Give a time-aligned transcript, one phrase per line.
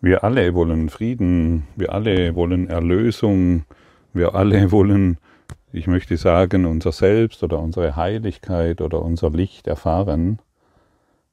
[0.00, 3.64] Wir alle wollen Frieden, wir alle wollen Erlösung,
[4.12, 5.18] wir alle wollen,
[5.72, 10.38] ich möchte sagen, unser Selbst oder unsere Heiligkeit oder unser Licht erfahren.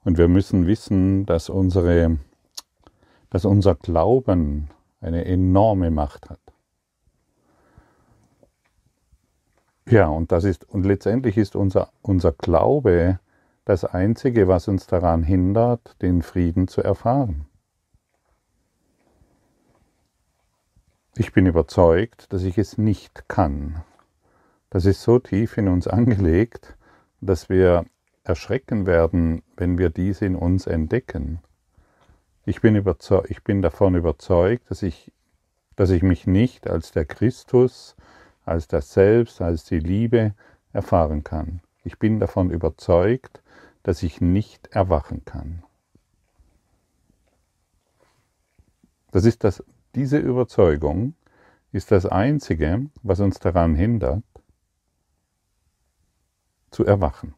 [0.03, 2.17] Und wir müssen wissen, dass, unsere,
[3.29, 4.69] dass unser Glauben
[4.99, 6.39] eine enorme Macht hat.
[9.87, 13.19] Ja, und das ist, und letztendlich ist unser, unser Glaube
[13.63, 17.45] das Einzige, was uns daran hindert, den Frieden zu erfahren.
[21.17, 23.83] Ich bin überzeugt, dass ich es nicht kann.
[24.69, 26.75] Das ist so tief in uns angelegt,
[27.21, 27.85] dass wir
[28.25, 31.39] erschrecken werden, wenn wir dies in uns entdecken.
[32.45, 32.75] Ich bin,
[33.29, 35.13] ich bin davon überzeugt, dass ich,
[35.77, 37.95] dass ich mich nicht als der Christus,
[38.43, 40.33] als das Selbst, als die Liebe
[40.73, 41.61] erfahren kann.
[41.85, 43.41] Ich bin davon überzeugt,
[43.83, 45.63] dass ich nicht erwachen kann.
[49.11, 49.63] Das ist das
[49.95, 51.15] diese Überzeugung
[51.71, 54.23] ist das Einzige, was uns daran hindert,
[56.69, 57.33] zu erwachen.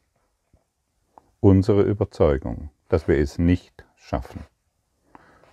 [1.39, 4.43] Unsere Überzeugung, dass wir es nicht schaffen,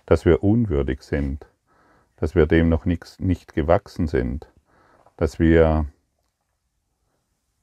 [0.07, 1.45] dass wir unwürdig sind,
[2.15, 4.51] dass wir dem noch nicht, nicht gewachsen sind,
[5.15, 5.85] dass wir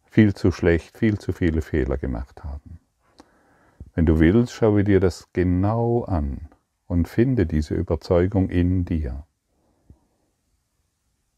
[0.05, 2.79] viel zu schlecht, viel zu viele Fehler gemacht haben.
[3.95, 6.49] Wenn du willst, schaue dir das genau an
[6.87, 9.27] und finde diese Überzeugung in dir.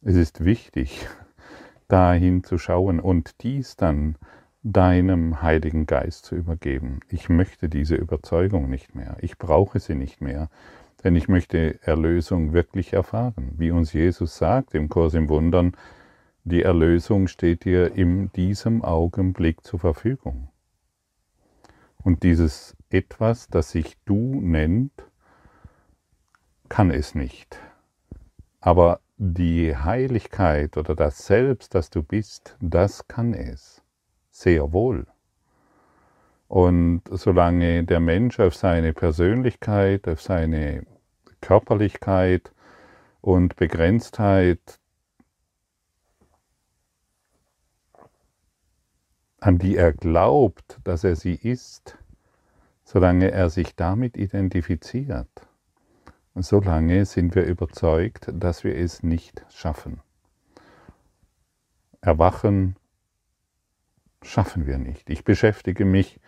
[0.06, 1.08] Es ist wichtig,
[1.88, 4.16] dahin zu schauen und dies dann
[4.62, 7.00] deinem Heiligen Geist zu übergeben.
[7.08, 9.16] Ich möchte diese Überzeugung nicht mehr.
[9.20, 10.50] Ich brauche sie nicht mehr,
[11.02, 13.52] denn ich möchte Erlösung wirklich erfahren.
[13.56, 15.72] Wie uns Jesus sagt im Kurs im Wundern,
[16.44, 20.48] die Erlösung steht dir in diesem Augenblick zur Verfügung.
[22.02, 24.92] Und dieses etwas, das sich du nennt,
[26.68, 27.58] kann es nicht.
[28.60, 33.82] Aber die Heiligkeit oder das Selbst, das du bist, das kann es
[34.30, 35.06] sehr wohl.
[36.48, 40.86] Und solange der Mensch auf seine Persönlichkeit, auf seine
[41.40, 42.52] Körperlichkeit
[43.20, 44.80] und Begrenztheit,
[49.40, 51.98] an die er glaubt, dass er sie ist,
[52.84, 55.28] solange er sich damit identifiziert,
[56.34, 60.00] solange sind wir überzeugt, dass wir es nicht schaffen.
[62.00, 62.76] Erwachen
[64.22, 65.08] schaffen wir nicht.
[65.10, 66.20] Ich beschäftige mich,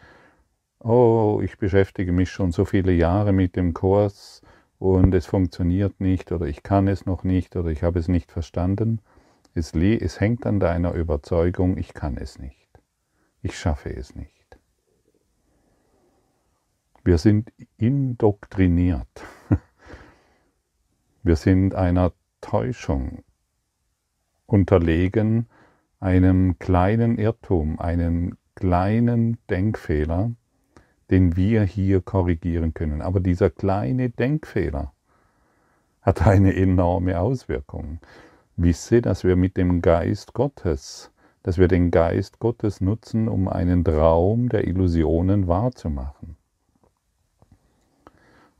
[0.78, 4.42] oh, ich beschäftige mich schon so viele Jahre mit dem Kurs
[4.78, 8.30] und es funktioniert nicht oder ich kann es noch nicht oder ich habe es nicht
[8.30, 9.00] verstanden.
[9.54, 12.68] Es, es hängt an deiner Überzeugung, ich kann es nicht.
[13.42, 14.58] Ich schaffe es nicht.
[17.04, 19.22] Wir sind indoktriniert.
[21.26, 23.24] Wir sind einer Täuschung
[24.46, 25.48] unterlegen,
[25.98, 30.30] einem kleinen Irrtum, einem kleinen Denkfehler,
[31.10, 33.02] den wir hier korrigieren können.
[33.02, 34.92] Aber dieser kleine Denkfehler
[36.00, 37.98] hat eine enorme Auswirkung.
[38.54, 41.10] Wisse, dass wir mit dem Geist Gottes,
[41.42, 46.35] dass wir den Geist Gottes nutzen, um einen Traum der Illusionen wahrzumachen.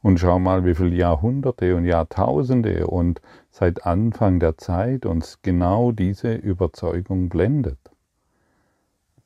[0.06, 5.90] Und schau mal, wie viele Jahrhunderte und Jahrtausende und seit Anfang der Zeit uns genau
[5.90, 7.80] diese Überzeugung blendet.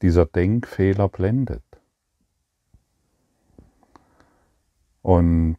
[0.00, 1.62] Dieser Denkfehler blendet.
[5.02, 5.58] Und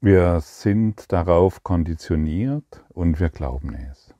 [0.00, 4.13] wir sind darauf konditioniert und wir glauben es.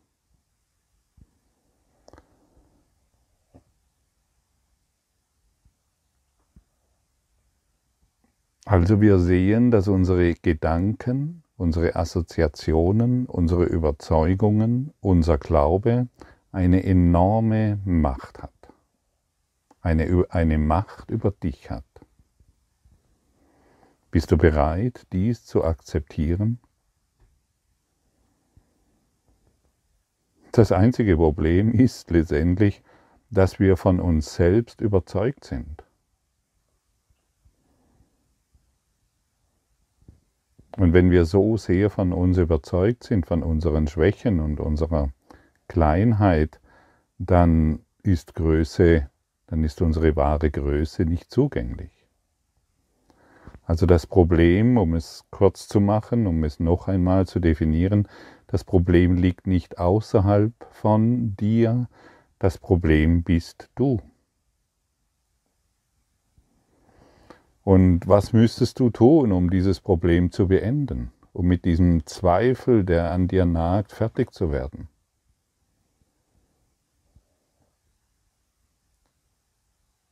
[8.64, 16.08] Also wir sehen, dass unsere Gedanken, unsere Assoziationen, unsere Überzeugungen, unser Glaube
[16.50, 18.50] eine enorme Macht hat.
[19.82, 21.84] Eine, eine Macht über dich hat.
[24.10, 26.58] Bist du bereit, dies zu akzeptieren?
[30.52, 32.82] Das einzige Problem ist letztendlich,
[33.28, 35.84] dass wir von uns selbst überzeugt sind.
[40.76, 45.10] Und wenn wir so sehr von uns überzeugt sind, von unseren Schwächen und unserer
[45.68, 46.60] Kleinheit,
[47.18, 49.08] dann ist Größe,
[49.46, 51.90] dann ist unsere wahre Größe nicht zugänglich.
[53.66, 58.08] Also das Problem, um es kurz zu machen, um es noch einmal zu definieren,
[58.46, 61.88] das Problem liegt nicht außerhalb von dir,
[62.38, 64.00] das Problem bist du.
[67.64, 71.10] Und was müsstest du tun, um dieses Problem zu beenden?
[71.34, 74.88] um mit diesem Zweifel, der an dir nagt, fertig zu werden.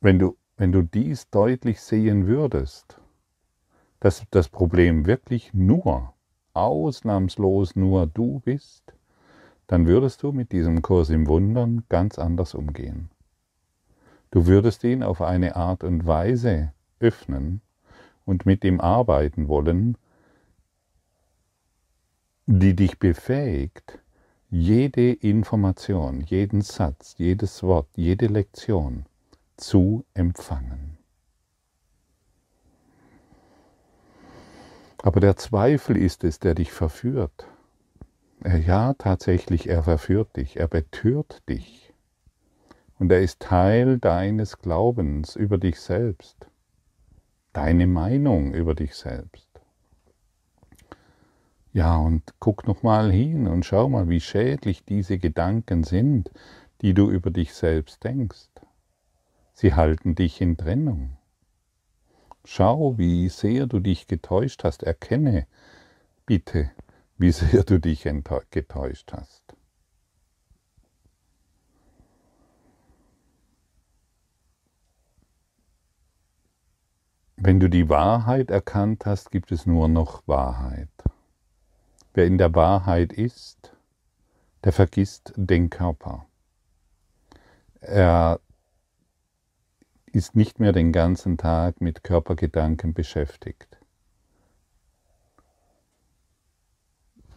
[0.01, 2.99] Wenn du, wenn du dies deutlich sehen würdest,
[4.01, 6.13] dass das Problem wirklich nur,
[6.53, 8.93] ausnahmslos nur du bist,
[9.67, 13.09] dann würdest du mit diesem Kurs im Wundern ganz anders umgehen.
[14.29, 16.73] Du würdest ihn auf eine Art und Weise
[17.03, 17.61] öffnen
[18.25, 19.97] und mit ihm arbeiten wollen,
[22.45, 23.99] die dich befähigt,
[24.49, 29.05] jede Information, jeden Satz, jedes Wort, jede Lektion
[29.57, 30.97] zu empfangen.
[35.01, 37.47] Aber der Zweifel ist es, der dich verführt.
[38.45, 41.93] Ja, tatsächlich, er verführt dich, er betört dich.
[42.99, 46.47] Und er ist Teil deines Glaubens über dich selbst,
[47.53, 49.47] deine Meinung über dich selbst.
[51.71, 56.29] Ja, und guck noch mal hin und schau mal, wie schädlich diese Gedanken sind,
[56.81, 58.49] die du über dich selbst denkst.
[59.53, 61.17] Sie halten dich in Trennung.
[62.45, 64.83] Schau, wie sehr du dich getäuscht hast.
[64.83, 65.47] Erkenne
[66.25, 66.71] bitte,
[67.17, 68.03] wie sehr du dich
[68.51, 69.42] getäuscht hast.
[77.45, 80.87] Wenn du die Wahrheit erkannt hast, gibt es nur noch Wahrheit.
[82.13, 83.75] Wer in der Wahrheit ist,
[84.63, 86.25] der vergisst den Körper.
[87.81, 88.39] Er
[90.13, 93.77] ist nicht mehr den ganzen Tag mit Körpergedanken beschäftigt.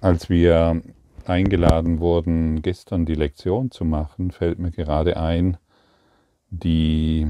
[0.01, 0.83] Als wir
[1.25, 5.57] eingeladen wurden, gestern die Lektion zu machen, fällt mir gerade ein,
[6.51, 7.27] die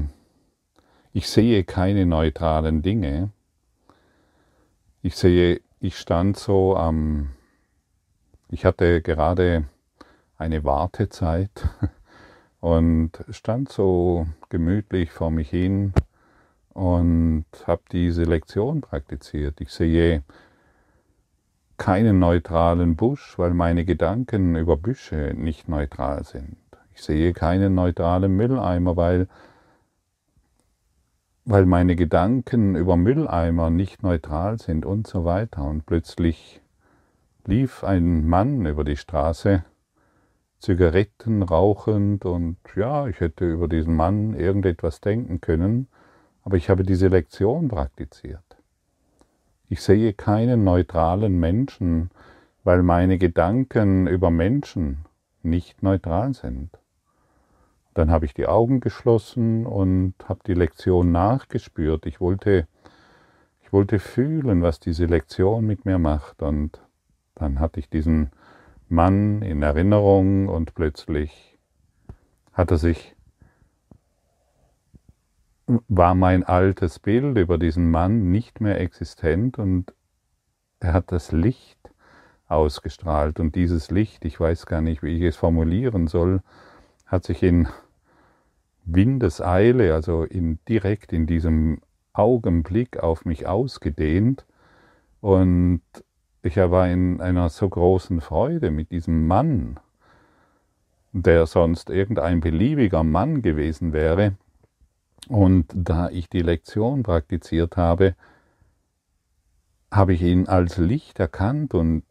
[1.17, 3.31] ich sehe keine neutralen Dinge.
[5.01, 7.31] Ich sehe, ich stand so am,
[8.49, 9.63] ich hatte gerade
[10.37, 11.69] eine Wartezeit
[12.59, 15.91] und stand so gemütlich vor mich hin
[16.75, 19.59] und habe diese Lektion praktiziert.
[19.59, 20.21] Ich sehe
[21.77, 26.57] keinen neutralen Busch, weil meine Gedanken über Büsche nicht neutral sind.
[26.93, 29.27] Ich sehe keinen neutralen Mülleimer, weil,
[31.49, 35.63] weil meine Gedanken über Mülleimer nicht neutral sind und so weiter.
[35.63, 36.61] Und plötzlich
[37.45, 39.63] lief ein Mann über die Straße
[40.59, 45.87] Zigaretten rauchend und ja, ich hätte über diesen Mann irgendetwas denken können,
[46.43, 48.57] aber ich habe diese Lektion praktiziert.
[49.69, 52.09] Ich sehe keinen neutralen Menschen,
[52.65, 55.05] weil meine Gedanken über Menschen
[55.43, 56.71] nicht neutral sind.
[57.97, 62.05] Dann habe ich die Augen geschlossen und habe die Lektion nachgespürt.
[62.05, 62.67] Ich wollte,
[63.63, 66.43] ich wollte fühlen, was diese Lektion mit mir macht.
[66.43, 66.79] Und
[67.33, 68.29] dann hatte ich diesen
[68.87, 71.57] Mann in Erinnerung und plötzlich
[72.53, 73.15] hat er sich,
[75.87, 79.95] war mein altes Bild über diesen Mann nicht mehr existent und
[80.79, 81.79] er hat das Licht
[82.47, 86.43] ausgestrahlt und dieses Licht, ich weiß gar nicht, wie ich es formulieren soll,
[87.07, 87.67] hat sich in
[88.87, 91.79] Windeseile, also in, direkt in diesem
[92.13, 94.45] Augenblick auf mich ausgedehnt
[95.21, 95.81] und
[96.41, 99.79] ich war in einer so großen Freude mit diesem Mann,
[101.11, 104.35] der sonst irgendein beliebiger Mann gewesen wäre.
[105.27, 108.15] Und da ich die Lektion praktiziert habe,
[109.91, 112.03] habe ich ihn als Licht erkannt und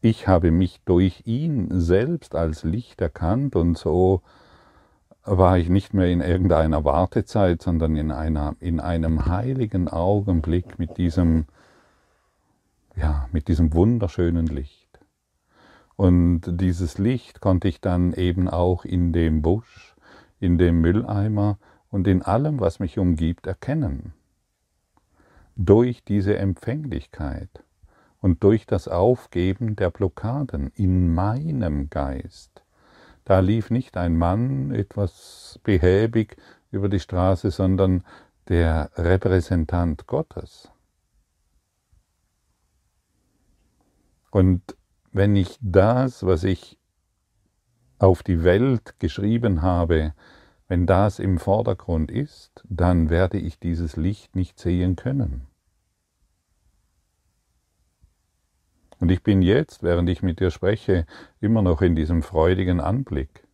[0.00, 4.22] ich habe mich durch ihn selbst als Licht erkannt und so
[5.30, 10.96] war ich nicht mehr in irgendeiner Wartezeit, sondern in, einer, in einem heiligen Augenblick mit
[10.96, 11.46] diesem
[13.00, 14.98] ja, mit diesem wunderschönen Licht.
[15.96, 19.94] Und dieses Licht konnte ich dann eben auch in dem Busch,
[20.40, 21.58] in dem Mülleimer
[21.90, 24.12] und in allem, was mich umgibt, erkennen.
[25.56, 27.64] Durch diese Empfänglichkeit
[28.20, 32.62] und durch das Aufgeben der Blockaden in meinem Geist.
[33.28, 36.38] Da lief nicht ein Mann etwas behäbig
[36.70, 38.02] über die Straße, sondern
[38.48, 40.70] der Repräsentant Gottes.
[44.30, 44.62] Und
[45.12, 46.78] wenn ich das, was ich
[47.98, 50.14] auf die Welt geschrieben habe,
[50.66, 55.47] wenn das im Vordergrund ist, dann werde ich dieses Licht nicht sehen können.
[59.00, 61.06] Und ich bin jetzt, während ich mit dir spreche,
[61.40, 63.48] immer noch in diesem freudigen Anblick.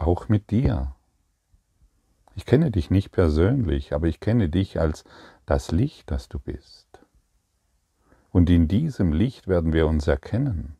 [0.00, 0.94] auch mit dir.
[2.34, 5.04] Ich kenne dich nicht persönlich, aber ich kenne dich als
[5.46, 7.04] das Licht, das du bist.
[8.30, 10.79] Und in diesem Licht werden wir uns erkennen.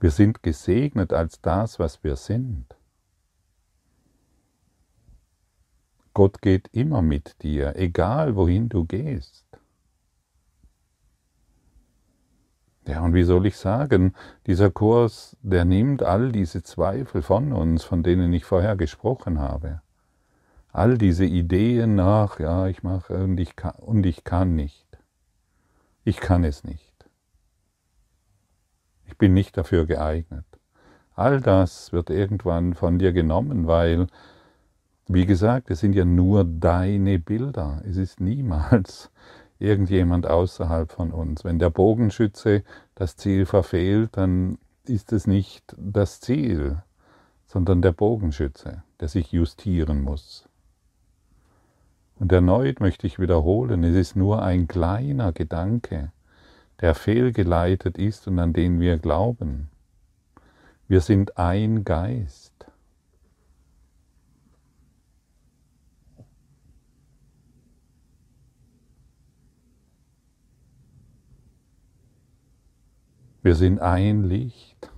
[0.00, 2.76] Wir sind gesegnet als das, was wir sind.
[6.14, 9.46] Gott geht immer mit dir, egal wohin du gehst.
[12.88, 14.14] Ja, und wie soll ich sagen,
[14.46, 19.82] dieser Kurs, der nimmt all diese Zweifel von uns, von denen ich vorher gesprochen habe.
[20.72, 24.86] All diese Ideen nach, ja, ich mache und ich kann, und ich kann nicht.
[26.04, 26.87] Ich kann es nicht.
[29.18, 30.44] Ich bin nicht dafür geeignet.
[31.16, 34.06] All das wird irgendwann von dir genommen, weil,
[35.08, 37.82] wie gesagt, es sind ja nur deine Bilder.
[37.84, 39.10] Es ist niemals
[39.58, 41.42] irgendjemand außerhalb von uns.
[41.42, 42.62] Wenn der Bogenschütze
[42.94, 46.80] das Ziel verfehlt, dann ist es nicht das Ziel,
[47.44, 50.48] sondern der Bogenschütze, der sich justieren muss.
[52.20, 56.12] Und erneut möchte ich wiederholen, es ist nur ein kleiner Gedanke,
[56.80, 59.70] der fehlgeleitet ist und an den wir glauben.
[60.86, 62.52] Wir sind ein Geist.
[73.42, 74.90] Wir sind ein Licht.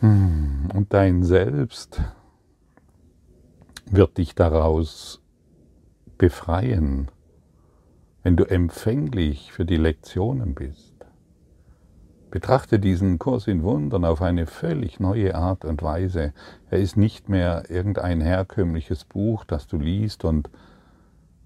[0.00, 2.00] Hm, und dein Selbst
[3.86, 5.20] wird dich daraus
[6.18, 7.10] befreien,
[8.28, 10.92] wenn du empfänglich für die Lektionen bist.
[12.30, 16.34] Betrachte diesen Kurs in Wundern auf eine völlig neue Art und Weise.
[16.68, 20.50] Er ist nicht mehr irgendein herkömmliches Buch, das du liest und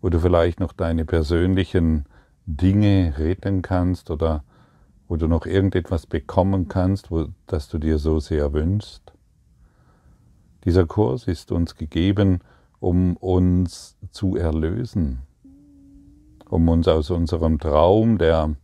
[0.00, 2.06] wo du vielleicht noch deine persönlichen
[2.46, 4.42] Dinge retten kannst oder
[5.06, 9.12] wo du noch irgendetwas bekommen kannst, wo, das du dir so sehr wünschst.
[10.64, 12.40] Dieser Kurs ist uns gegeben,
[12.80, 15.22] um uns zu erlösen,
[16.52, 18.54] um uns aus unserem Traum der,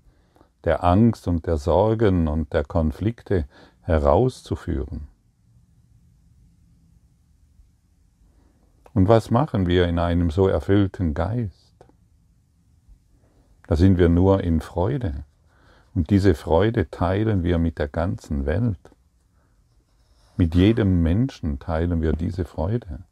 [0.64, 3.46] der Angst und der Sorgen und der Konflikte
[3.80, 5.08] herauszuführen.
[8.92, 11.76] Und was machen wir in einem so erfüllten Geist?
[13.66, 15.24] Da sind wir nur in Freude.
[15.94, 18.90] Und diese Freude teilen wir mit der ganzen Welt.
[20.36, 23.04] Mit jedem Menschen teilen wir diese Freude.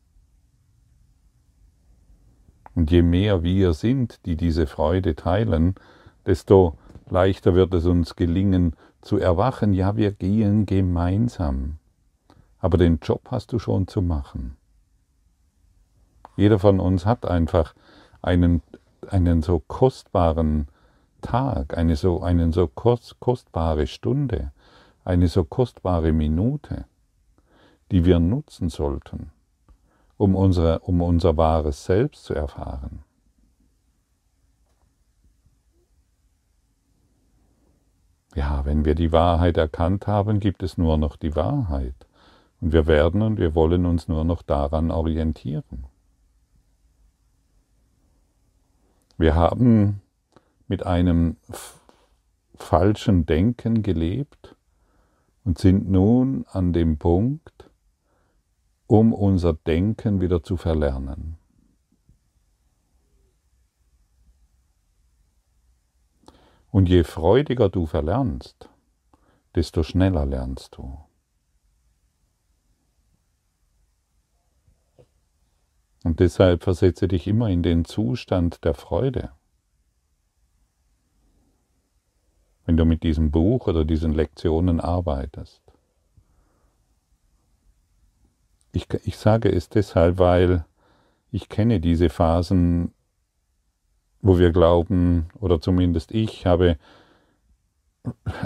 [2.76, 5.74] Und je mehr wir sind, die diese Freude teilen,
[6.26, 6.78] desto
[7.10, 11.78] leichter wird es uns gelingen zu erwachen, ja, wir gehen gemeinsam.
[12.60, 14.56] Aber den Job hast du schon zu machen.
[16.36, 17.74] Jeder von uns hat einfach
[18.22, 18.62] einen
[19.10, 20.68] einen so kostbaren
[21.20, 24.52] Tag, eine so, einen so kost, kostbare Stunde,
[25.04, 26.84] eine so kostbare Minute,
[27.90, 29.30] die wir nutzen sollten,
[30.16, 33.04] um, unsere, um unser wahres Selbst zu erfahren.
[38.34, 41.94] Ja, wenn wir die Wahrheit erkannt haben, gibt es nur noch die Wahrheit.
[42.60, 45.86] Und wir werden und wir wollen uns nur noch daran orientieren.
[49.18, 50.02] Wir haben
[50.68, 51.36] mit einem
[52.54, 54.54] falschen Denken gelebt
[55.44, 57.65] und sind nun an dem Punkt,
[58.86, 61.36] um unser Denken wieder zu verlernen.
[66.70, 68.68] Und je freudiger du verlernst,
[69.54, 70.98] desto schneller lernst du.
[76.04, 79.32] Und deshalb versetze dich immer in den Zustand der Freude.
[82.64, 85.65] Wenn du mit diesem Buch oder diesen Lektionen arbeitest.
[88.76, 90.66] Ich, ich sage es deshalb, weil
[91.32, 92.92] ich kenne diese Phasen,
[94.20, 96.76] wo wir glauben, oder zumindest ich habe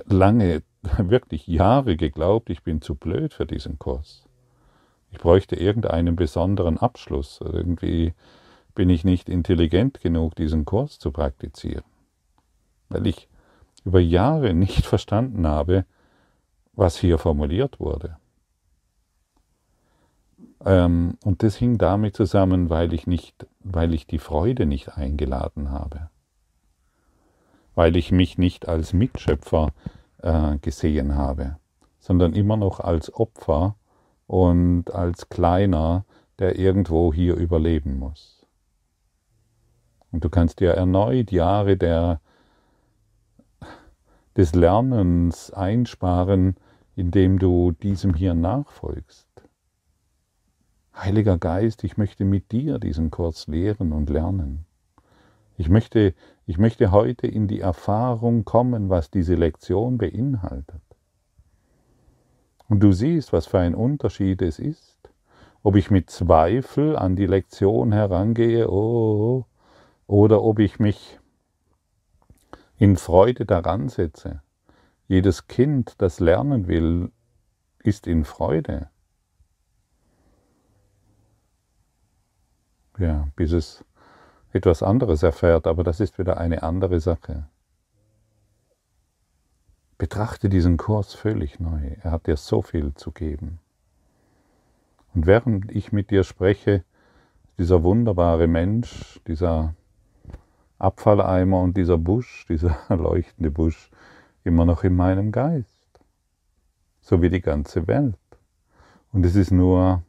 [0.07, 0.63] lange,
[0.99, 4.25] wirklich Jahre geglaubt, ich bin zu blöd für diesen Kurs.
[5.11, 7.41] Ich bräuchte irgendeinen besonderen Abschluss.
[7.43, 8.15] Irgendwie
[8.77, 11.83] bin ich nicht intelligent genug, diesen Kurs zu praktizieren.
[12.89, 13.29] Weil ich
[13.85, 15.87] über Jahre nicht verstanden habe,
[16.75, 18.20] was hier formuliert wurde.
[20.65, 25.71] Ähm, und das hing damit zusammen, weil ich nicht, weil ich die Freude nicht eingeladen
[25.71, 26.11] habe.
[27.75, 29.73] Weil ich mich nicht als Mitschöpfer
[30.19, 31.57] äh, gesehen habe,
[31.99, 33.77] sondern immer noch als Opfer
[34.27, 36.05] und als Kleiner,
[36.39, 38.47] der irgendwo hier überleben muss.
[40.13, 42.21] Und du kannst dir erneut Jahre der,
[44.37, 46.57] des Lernens einsparen,
[46.97, 49.30] indem du diesem hier nachfolgst.
[50.95, 54.67] Heiliger Geist, ich möchte mit dir diesen Kurs lehren und lernen.
[55.57, 56.15] Ich möchte,
[56.47, 60.83] ich möchte heute in die Erfahrung kommen, was diese Lektion beinhaltet.
[62.69, 64.99] Und du siehst, was für ein Unterschied es ist,
[65.63, 69.47] ob ich mit Zweifel an die Lektion herangehe oh,
[70.07, 71.19] oder ob ich mich
[72.79, 74.43] in Freude daran setze.
[75.09, 77.11] Jedes Kind, das lernen will,
[77.83, 78.90] ist in Freude.
[83.01, 83.83] Ja, bis es
[84.53, 87.47] etwas anderes erfährt, aber das ist wieder eine andere Sache.
[89.97, 91.97] Betrachte diesen Kurs völlig neu.
[92.03, 93.59] Er hat dir so viel zu geben.
[95.15, 96.85] Und während ich mit dir spreche,
[97.59, 99.75] dieser wunderbare Mensch, dieser
[100.79, 103.91] Abfalleimer und dieser Busch, dieser leuchtende Busch,
[104.45, 105.89] immer noch in meinem Geist.
[107.01, 108.19] So wie die ganze Welt.
[109.11, 110.03] Und es ist nur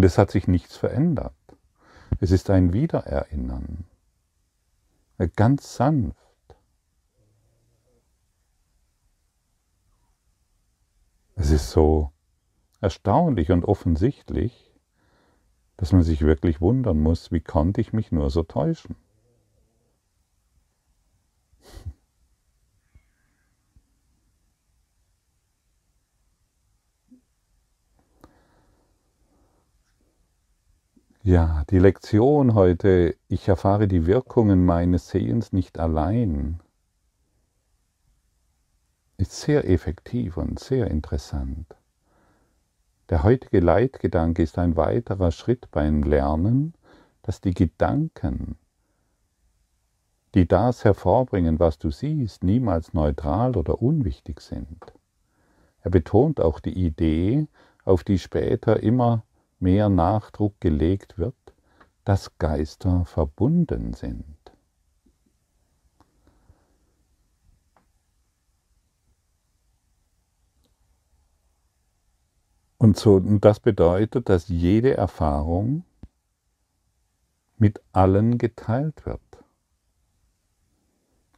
[0.00, 1.34] Und es hat sich nichts verändert.
[2.20, 3.84] Es ist ein Wiedererinnern.
[5.36, 6.16] Ganz sanft.
[11.34, 12.12] Es ist so
[12.80, 14.72] erstaunlich und offensichtlich,
[15.76, 18.96] dass man sich wirklich wundern muss, wie konnte ich mich nur so täuschen?
[31.22, 36.60] Ja, die Lektion heute, ich erfahre die Wirkungen meines Sehens nicht allein,
[39.18, 41.76] ist sehr effektiv und sehr interessant.
[43.10, 46.72] Der heutige Leitgedanke ist ein weiterer Schritt beim Lernen,
[47.20, 48.56] dass die Gedanken,
[50.34, 54.94] die das hervorbringen, was du siehst, niemals neutral oder unwichtig sind.
[55.82, 57.46] Er betont auch die Idee,
[57.84, 59.22] auf die später immer
[59.60, 61.34] mehr Nachdruck gelegt wird,
[62.04, 64.24] dass Geister verbunden sind.
[72.78, 75.84] Und, so, und das bedeutet, dass jede Erfahrung
[77.58, 79.20] mit allen geteilt wird.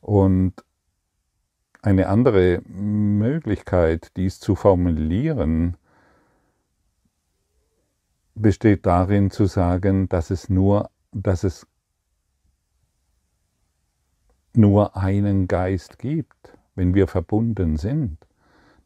[0.00, 0.54] Und
[1.82, 5.76] eine andere Möglichkeit, dies zu formulieren,
[8.34, 11.66] besteht darin zu sagen, dass es nur, dass es
[14.54, 18.18] nur einen Geist gibt, wenn wir verbunden sind.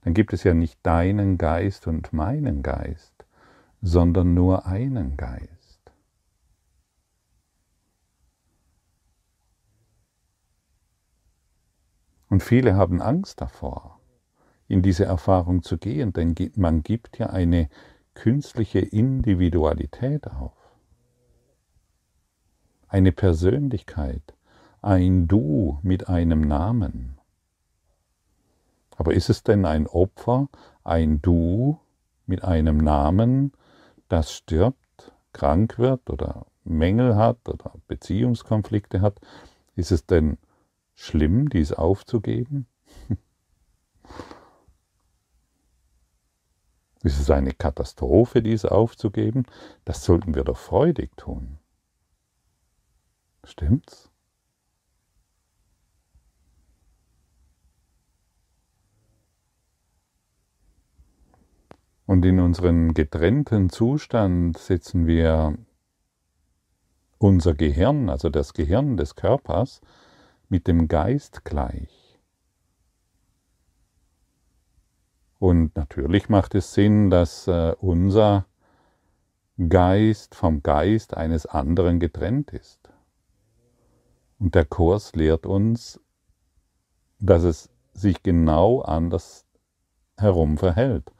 [0.03, 3.25] Dann gibt es ja nicht deinen Geist und meinen Geist,
[3.83, 5.57] sondern nur einen Geist.
[12.29, 14.01] Und viele haben Angst davor,
[14.69, 17.69] in diese Erfahrung zu gehen, denn man gibt ja eine
[18.17, 20.57] künstliche Individualität auf.
[22.89, 24.35] Eine Persönlichkeit,
[24.83, 27.19] ein Du mit einem Namen.
[28.97, 30.49] Aber ist es denn ein Opfer,
[30.83, 31.79] ein Du
[32.27, 33.53] mit einem Namen,
[34.09, 39.21] das stirbt, krank wird oder Mängel hat oder Beziehungskonflikte hat?
[39.75, 40.39] Ist es denn
[40.95, 42.67] schlimm, dies aufzugeben?
[47.07, 49.45] Ist es eine Katastrophe, dies aufzugeben?
[49.85, 51.61] Das sollten wir doch freudig tun.
[53.45, 54.11] Stimmt's?
[62.07, 65.57] Und in unseren getrennten Zustand setzen wir
[67.19, 69.81] unser Gehirn, also das Gehirn des Körpers,
[70.49, 72.06] mit dem Geist gleich.
[75.39, 78.47] Und natürlich macht es Sinn, dass äh, unser
[79.69, 82.91] Geist vom Geist eines anderen getrennt ist.
[84.39, 86.01] Und der Kurs lehrt uns,
[87.19, 89.47] dass es sich genau anders
[90.19, 91.11] herum verhält.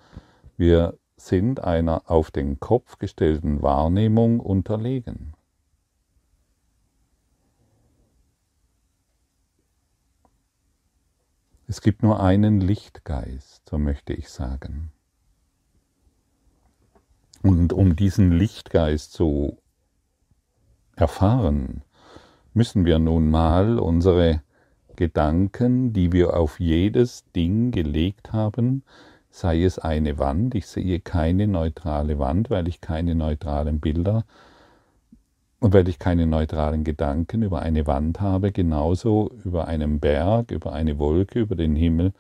[0.57, 5.36] Wir sind einer auf den Kopf gestellten Wahrnehmung unterlegen.
[11.69, 14.93] Es gibt nur einen Lichtgeist, so möchte ich sagen.
[17.43, 19.59] Und um diesen Lichtgeist zu
[20.95, 21.83] erfahren,
[22.55, 24.43] müssen wir nun mal unsere
[24.95, 28.85] Gedanken, die wir auf jedes Ding gelegt haben,
[29.29, 34.25] sei es eine Wand, ich sehe keine neutrale Wand, weil ich keine neutralen Bilder
[35.67, 40.73] Und weil ich keine neutralen Gedanken über eine Wand habe, genauso über einen Berg, über
[40.73, 42.13] eine Wolke, über den Himmel,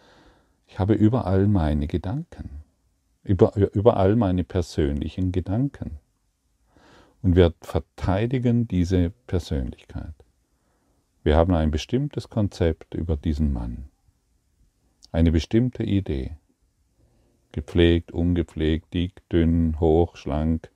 [0.66, 2.64] ich habe überall meine Gedanken,
[3.22, 6.00] überall meine persönlichen Gedanken.
[7.22, 10.14] Und wir verteidigen diese Persönlichkeit.
[11.22, 13.84] Wir haben ein bestimmtes Konzept über diesen Mann,
[15.12, 16.36] eine bestimmte Idee.
[17.52, 20.68] Gepflegt, ungepflegt, dick, dünn, hoch, schlank,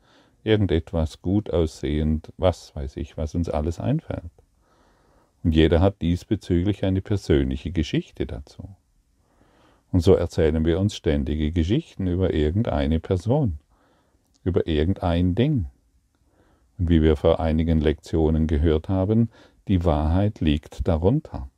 [0.45, 4.31] irgendetwas gut aussehend, was weiß ich, was uns alles einfällt.
[5.43, 8.77] Und jeder hat diesbezüglich eine persönliche Geschichte dazu.
[9.93, 13.59] Und so erzählen wir uns ständige Geschichten über irgendeine Person,
[14.45, 15.67] über irgendein Ding.
[16.79, 19.31] Und wie wir vor einigen Lektionen gehört haben,
[19.69, 21.51] die Wahrheit liegt darunter.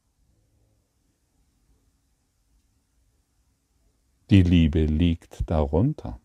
[4.31, 6.18] Die Liebe liegt darunter.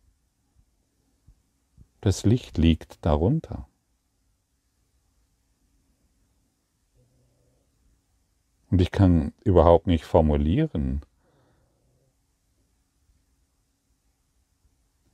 [2.01, 3.67] Das Licht liegt darunter.
[8.69, 11.01] Und ich kann überhaupt nicht formulieren,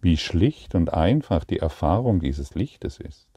[0.01, 3.29] wie schlicht und einfach die Erfahrung dieses Lichtes ist.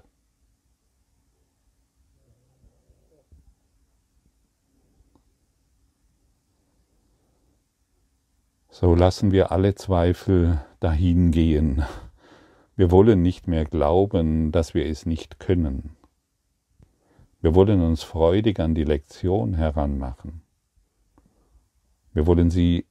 [8.68, 11.85] So lassen wir alle Zweifel dahingehen.
[12.77, 15.97] Wir wollen nicht mehr glauben, dass wir es nicht können.
[17.41, 20.43] Wir wollen uns freudig an die Lektion heranmachen.
[22.12, 22.85] Wir wollen sie,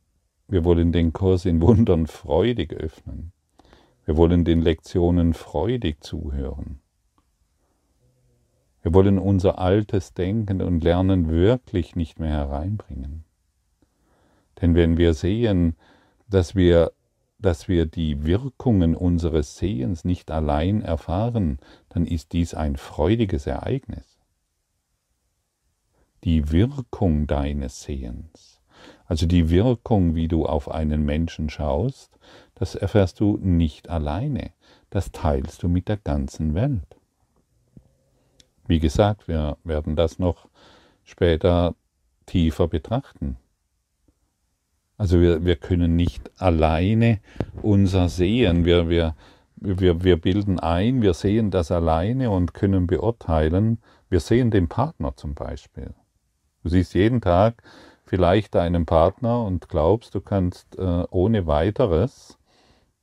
[0.47, 3.31] wir wollen den Kurs in Wundern freudig öffnen.
[4.05, 6.79] Wir wollen den Lektionen freudig zuhören.
[8.81, 13.23] Wir wollen unser altes Denken und Lernen wirklich nicht mehr hereinbringen.
[14.61, 15.75] Denn wenn wir sehen,
[16.27, 16.91] dass wir
[17.37, 24.19] dass wir die Wirkungen unseres Sehens nicht allein erfahren, dann ist dies ein freudiges Ereignis.
[26.23, 28.61] Die Wirkung deines Sehens,
[29.05, 32.17] also die Wirkung, wie du auf einen Menschen schaust,
[32.55, 34.51] das erfährst du nicht alleine,
[34.89, 36.97] das teilst du mit der ganzen Welt.
[38.67, 40.47] Wie gesagt, wir werden das noch
[41.03, 41.75] später
[42.25, 43.37] tiefer betrachten.
[44.97, 47.19] Also wir, wir können nicht alleine
[47.61, 49.15] unser Sehen, wir, wir,
[49.57, 53.79] wir, wir bilden ein, wir sehen das alleine und können beurteilen.
[54.09, 55.93] Wir sehen den Partner zum Beispiel.
[56.63, 57.63] Du siehst jeden Tag
[58.05, 62.37] vielleicht deinen Partner und glaubst, du kannst äh, ohne weiteres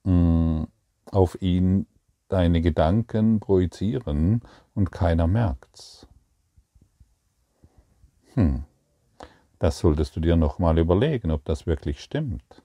[0.04, 0.68] mh, mm,
[1.10, 1.86] auf ihn
[2.28, 4.40] deine Gedanken projizieren
[4.74, 6.06] und keiner merkt's.
[8.34, 8.64] Hm.
[9.62, 12.64] Das solltest du dir nochmal überlegen, ob das wirklich stimmt.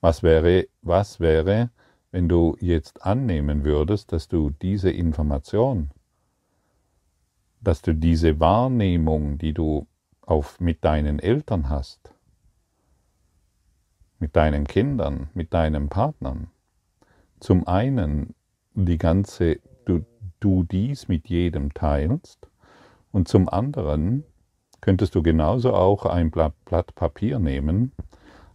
[0.00, 1.70] Was wäre, was wäre,
[2.10, 5.90] wenn du jetzt annehmen würdest, dass du diese Information,
[7.60, 9.86] dass du diese Wahrnehmung, die du
[10.22, 12.12] auf, mit deinen Eltern hast,
[14.18, 16.50] mit deinen Kindern, mit deinen Partnern,
[17.38, 18.34] zum einen
[18.74, 20.04] die ganze, du,
[20.40, 22.48] du dies mit jedem teilst
[23.12, 24.24] und zum anderen
[24.80, 26.54] könntest du genauso auch ein Blatt,
[26.94, 27.92] Papier nehmen.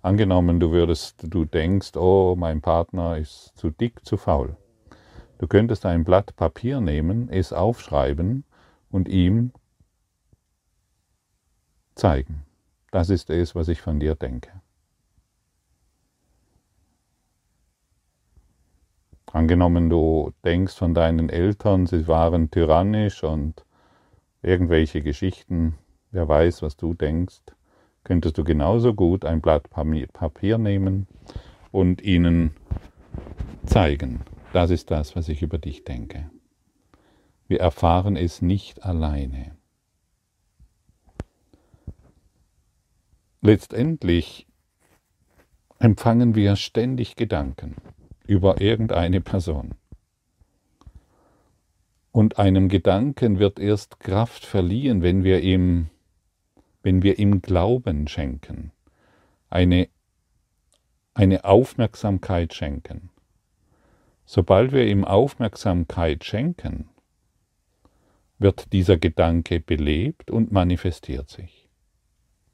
[0.02, 4.56] Angenommen, du würdest, du denkst, oh, mein Partner ist zu dick, zu faul.
[5.38, 8.44] Du könntest ein Blatt Papier nehmen, es aufschreiben
[8.90, 9.52] und ihm
[11.96, 12.44] zeigen.
[12.92, 14.52] Das ist es, was ich von dir denke.
[19.34, 23.66] Angenommen, du denkst von deinen Eltern, sie waren tyrannisch und
[24.42, 25.78] irgendwelche Geschichten,
[26.12, 27.42] wer weiß, was du denkst,
[28.04, 31.08] könntest du genauso gut ein Blatt Papier nehmen
[31.72, 32.56] und ihnen
[33.66, 34.22] zeigen.
[34.54, 36.30] Das ist das, was ich über dich denke.
[37.48, 39.56] Wir erfahren es nicht alleine.
[43.42, 44.48] Letztendlich
[45.80, 47.76] empfangen wir ständig Gedanken
[48.28, 49.72] über irgendeine Person.
[52.12, 55.90] Und einem Gedanken wird erst Kraft verliehen, wenn wir ihm
[56.84, 58.72] wenn wir ihm Glauben schenken,
[59.50, 59.90] eine,
[61.14, 63.10] eine Aufmerksamkeit schenken.
[64.26, 66.90] Sobald wir ihm Aufmerksamkeit schenken,
[68.40, 71.70] wird dieser Gedanke belebt und manifestiert sich.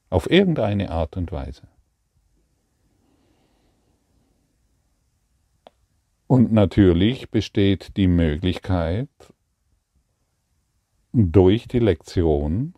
[0.09, 1.67] Auf irgendeine Art und Weise.
[6.27, 9.09] Und natürlich besteht die Möglichkeit,
[11.13, 12.76] durch die Lektion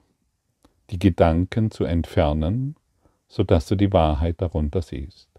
[0.92, 2.76] die Gedanken zu entfernen,
[3.28, 5.30] sodass du die Wahrheit darunter siehst.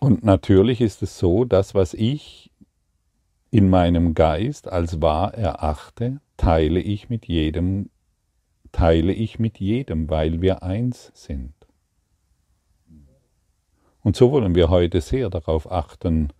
[0.00, 2.50] Und natürlich ist es so, dass was ich
[3.50, 7.90] in meinem Geist als wahr erachte, teile ich mit jedem,
[8.70, 11.54] teile ich mit jedem, weil wir eins sind.
[14.02, 16.32] Und so wollen wir heute sehr darauf achten,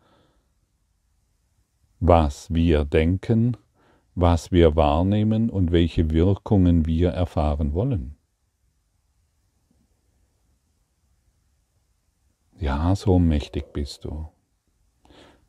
[2.01, 3.57] was wir denken,
[4.15, 8.17] was wir wahrnehmen und welche Wirkungen wir erfahren wollen.
[12.59, 14.29] Ja, so mächtig bist du.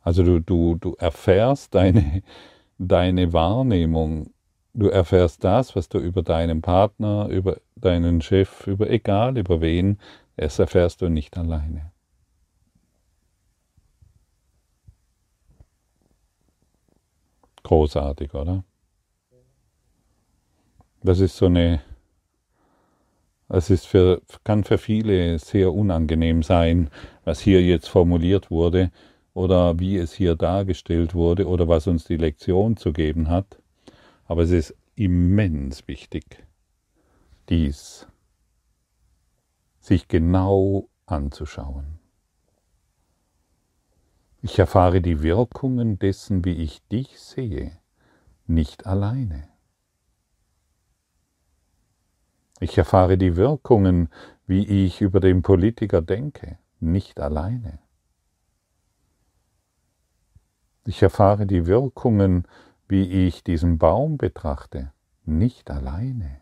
[0.02, 2.22] Also du, du, du erfährst deine,
[2.78, 4.30] deine Wahrnehmung,
[4.72, 9.98] du erfährst das, was du über deinen Partner, über deinen Chef, über egal über wen,
[10.36, 11.92] das erfährst du nicht alleine.
[17.70, 18.64] Großartig, oder?
[21.04, 21.80] Das ist so eine,
[23.48, 26.90] es ist für, kann für viele sehr unangenehm sein,
[27.24, 28.90] was hier jetzt formuliert wurde
[29.34, 33.62] oder wie es hier dargestellt wurde oder was uns die Lektion zu geben hat.
[34.24, 36.44] Aber es ist immens wichtig,
[37.50, 38.08] dies
[39.78, 41.99] sich genau anzuschauen.
[44.42, 47.72] Ich erfahre die Wirkungen dessen, wie ich dich sehe,
[48.46, 49.48] nicht alleine.
[52.58, 54.08] Ich erfahre die Wirkungen,
[54.46, 57.80] wie ich über den Politiker denke, nicht alleine.
[60.86, 62.46] Ich erfahre die Wirkungen,
[62.88, 64.92] wie ich diesen Baum betrachte,
[65.24, 66.40] nicht alleine.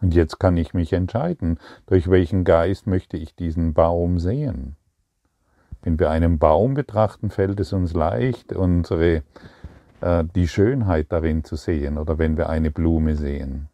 [0.00, 4.76] Und jetzt kann ich mich entscheiden, durch welchen Geist möchte ich diesen Baum sehen.
[5.82, 9.24] Wenn wir einen Baum betrachten, fällt es uns leicht, unsere,
[10.00, 13.68] äh, die Schönheit darin zu sehen oder wenn wir eine Blume sehen.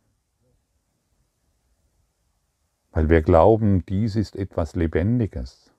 [2.92, 5.71] Weil wir glauben, dies ist etwas Lebendiges.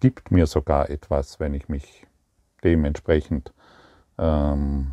[0.00, 2.06] Gibt mir sogar etwas, wenn ich mich
[2.64, 3.54] dementsprechend
[4.18, 4.92] ähm,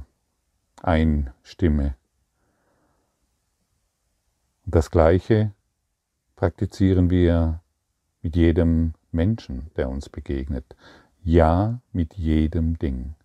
[0.81, 1.95] einstimme.
[4.65, 5.51] Das Gleiche
[6.35, 7.62] praktizieren wir
[8.23, 10.75] mit jedem Menschen, der uns begegnet.
[11.23, 13.15] Ja, mit jedem Ding,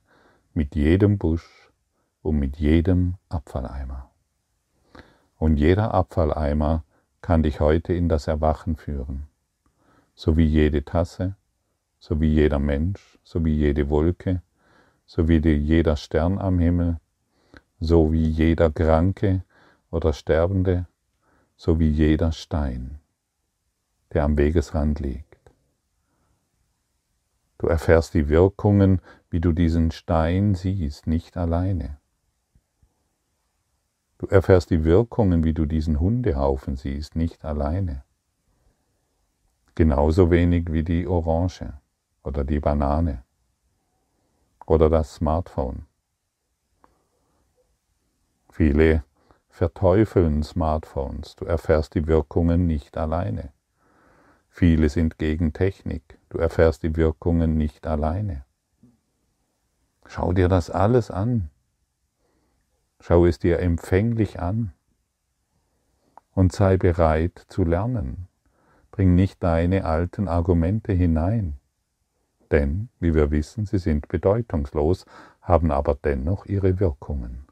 [0.55, 1.71] mit jedem Busch
[2.23, 4.11] und mit jedem Abfalleimer.
[5.39, 6.83] Und jeder Abfalleimer
[7.23, 9.29] kann dich heute in das Erwachen führen,
[10.17, 11.37] so wie jede Tasse,
[12.01, 14.43] so wie jeder Mensch, so wie jede Wolke,
[15.07, 16.99] so wie jeder Stern am Himmel,
[17.79, 19.45] so wie jeder Kranke
[19.93, 20.87] oder Sterbende,
[21.57, 22.99] so wie jeder Stein
[24.13, 25.53] der am Wegesrand liegt.
[27.59, 31.99] Du erfährst die Wirkungen, wie du diesen Stein siehst, nicht alleine.
[34.19, 38.05] Du erfährst die Wirkungen, wie du diesen Hundehaufen siehst, nicht alleine.
[39.75, 41.73] Genauso wenig wie die Orange
[42.25, 43.25] oder die Banane
[44.67, 45.87] oder das Smartphone.
[48.51, 49.05] Viele
[49.49, 51.37] verteufeln Smartphones.
[51.37, 53.53] Du erfährst die Wirkungen nicht alleine.
[54.49, 56.19] Viele sind gegen Technik.
[56.31, 58.45] Du erfährst die Wirkungen nicht alleine.
[60.07, 61.51] Schau dir das alles an.
[63.01, 64.73] Schau es dir empfänglich an
[66.35, 68.29] und sei bereit zu lernen.
[68.91, 71.59] Bring nicht deine alten Argumente hinein,
[72.51, 75.05] denn, wie wir wissen, sie sind bedeutungslos,
[75.43, 77.47] haben aber dennoch ihre Wirkungen.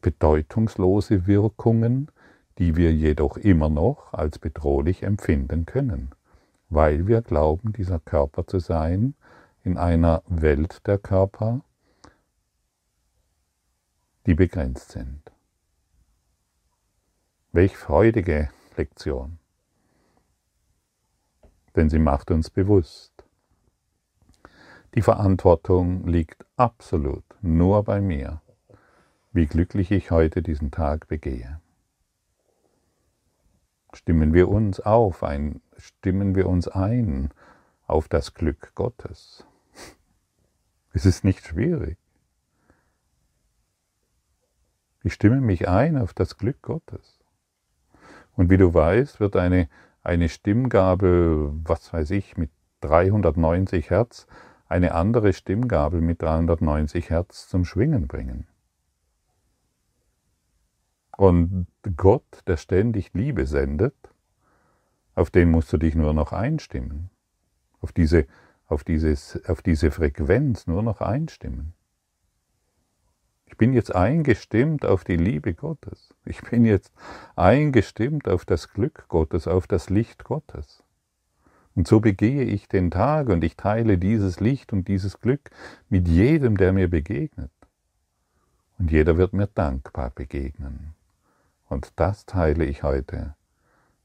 [0.00, 2.10] Bedeutungslose Wirkungen
[2.58, 6.10] die wir jedoch immer noch als bedrohlich empfinden können,
[6.68, 9.14] weil wir glauben, dieser Körper zu sein
[9.62, 11.60] in einer Welt der Körper,
[14.26, 15.20] die begrenzt sind.
[17.52, 19.38] Welch freudige Lektion,
[21.74, 23.12] denn sie macht uns bewusst.
[24.94, 28.40] Die Verantwortung liegt absolut nur bei mir,
[29.32, 31.60] wie glücklich ich heute diesen Tag begehe
[33.96, 37.30] stimmen wir uns auf, ein, stimmen wir uns ein
[37.86, 39.44] auf das Glück Gottes.
[40.92, 41.98] Es ist nicht schwierig.
[45.02, 47.20] Ich stimme mich ein auf das Glück Gottes.
[48.34, 49.68] Und wie du weißt, wird eine,
[50.02, 54.26] eine Stimmgabel, was weiß ich, mit 390 Hertz,
[54.68, 58.46] eine andere Stimmgabel mit 390 Hertz zum Schwingen bringen.
[61.16, 63.94] Und Gott, der ständig Liebe sendet,
[65.14, 67.10] auf den musst du dich nur noch einstimmen.
[67.80, 68.26] Auf diese,
[68.66, 71.72] auf dieses, auf diese Frequenz nur noch einstimmen.
[73.46, 76.12] Ich bin jetzt eingestimmt auf die Liebe Gottes.
[76.26, 76.92] Ich bin jetzt
[77.36, 80.82] eingestimmt auf das Glück Gottes, auf das Licht Gottes.
[81.74, 85.50] Und so begehe ich den Tag und ich teile dieses Licht und dieses Glück
[85.88, 87.52] mit jedem, der mir begegnet.
[88.78, 90.94] Und jeder wird mir dankbar begegnen.
[91.68, 93.34] Und das teile ich heute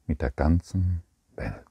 [0.08, 1.04] mit der ganzen
[1.36, 1.71] Welt.